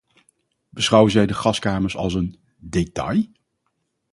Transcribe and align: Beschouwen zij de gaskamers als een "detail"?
Beschouwen 0.71 1.11
zij 1.11 1.25
de 1.25 1.33
gaskamers 1.33 1.95
als 1.95 2.13
een 2.13 2.39
"detail"? 2.57 3.25